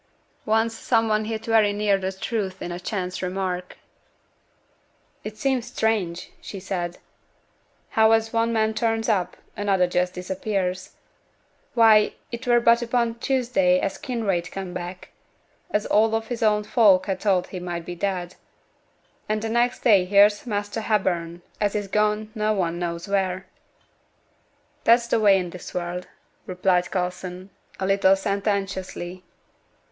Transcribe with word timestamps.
Once 0.47 0.75
some 0.75 1.07
one 1.07 1.25
hit 1.25 1.45
very 1.45 1.71
near 1.71 1.95
the 1.95 2.11
truth 2.11 2.59
in 2.59 2.71
a 2.71 2.79
chance 2.79 3.21
remark. 3.21 3.77
'It 5.23 5.37
seems 5.37 5.67
strange,' 5.71 6.31
she 6.41 6.59
said, 6.59 6.97
'how 7.89 8.11
as 8.11 8.33
one 8.33 8.51
man 8.51 8.73
turns 8.73 9.07
up, 9.07 9.37
another 9.55 9.85
just 9.85 10.15
disappears. 10.15 10.95
Why, 11.75 12.15
it 12.31 12.47
were 12.47 12.59
but 12.59 12.81
upo' 12.81 13.13
Tuesday 13.19 13.79
as 13.79 13.99
Kinraid 13.99 14.49
come 14.51 14.73
back, 14.73 15.09
as 15.69 15.85
all 15.85 16.19
his 16.21 16.41
own 16.41 16.63
folk 16.63 17.05
had 17.05 17.19
thought 17.19 17.51
to 17.51 17.81
be 17.81 17.93
dead; 17.93 18.33
and 19.29 19.51
next 19.53 19.81
day 19.83 20.05
here's 20.05 20.47
Measter 20.47 20.81
Hepburn 20.81 21.43
as 21.59 21.75
is 21.75 21.87
gone 21.87 22.31
no 22.33 22.53
one 22.53 22.79
knows 22.79 23.07
wheere!' 23.07 23.45
'That's 24.83 25.05
t' 25.09 25.17
way 25.17 25.39
i' 25.39 25.47
this 25.49 25.75
world,' 25.75 26.07
replied 26.47 26.89
Coulson, 26.89 27.51
a 27.79 27.85
little 27.85 28.15
sententiously. 28.15 29.23